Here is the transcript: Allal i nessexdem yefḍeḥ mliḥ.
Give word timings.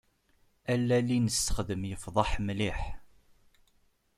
Allal 0.73 1.07
i 1.17 1.19
nessexdem 1.19 1.83
yefḍeḥ 1.91 2.31
mliḥ. 2.45 2.79